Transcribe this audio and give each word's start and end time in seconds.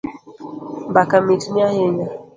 Mbaka 0.89 1.15
mitni 1.25 1.59
ahinya 1.67 2.07